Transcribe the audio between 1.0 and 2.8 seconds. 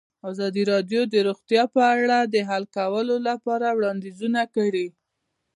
د روغتیا په اړه د حل